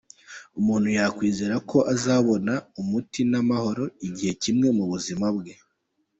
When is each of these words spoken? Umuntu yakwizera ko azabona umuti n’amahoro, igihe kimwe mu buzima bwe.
Umuntu 0.59 0.87
yakwizera 0.97 1.55
ko 1.69 1.77
azabona 1.93 2.53
umuti 2.81 3.19
n’amahoro, 3.31 3.83
igihe 4.07 4.33
kimwe 4.43 4.67
mu 4.77 4.85
buzima 4.91 5.27
bwe. 5.37 5.53